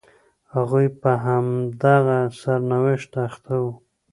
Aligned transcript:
هغوی 0.55 0.87
په 1.01 1.11
همدغه 1.25 2.19
سرنوشت 2.41 3.11
اخته 3.27 3.53
وو. 3.61 3.71